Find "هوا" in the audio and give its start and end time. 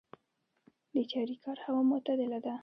1.65-1.81